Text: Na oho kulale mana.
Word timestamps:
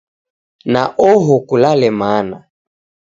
Na 0.73 0.81
oho 1.09 1.35
kulale 1.47 1.89
mana. 2.01 2.37